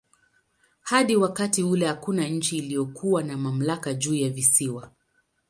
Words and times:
Hadi 0.81 1.15
wakati 1.15 1.63
ule 1.63 1.87
hakuna 1.87 2.27
nchi 2.27 2.57
iliyokuwa 2.57 3.23
na 3.23 3.37
mamlaka 3.37 3.93
juu 3.93 4.15
ya 4.15 4.29
visiwa. 4.29 4.91